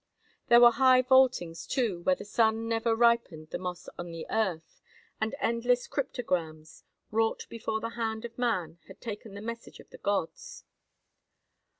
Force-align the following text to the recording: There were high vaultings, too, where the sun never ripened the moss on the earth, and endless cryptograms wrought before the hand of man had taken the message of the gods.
There 0.47 0.61
were 0.61 0.71
high 0.71 1.03
vaultings, 1.03 1.67
too, 1.67 2.01
where 2.01 2.15
the 2.15 2.25
sun 2.25 2.67
never 2.67 2.95
ripened 2.95 3.51
the 3.51 3.59
moss 3.59 3.87
on 3.99 4.09
the 4.11 4.25
earth, 4.31 4.81
and 5.21 5.35
endless 5.39 5.85
cryptograms 5.85 6.83
wrought 7.11 7.45
before 7.49 7.79
the 7.79 7.89
hand 7.89 8.25
of 8.25 8.35
man 8.35 8.79
had 8.87 8.99
taken 8.99 9.35
the 9.35 9.41
message 9.41 9.79
of 9.79 9.91
the 9.91 9.99
gods. 9.99 10.63